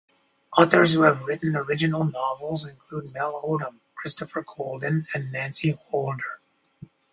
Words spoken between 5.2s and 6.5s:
Nancy Holder.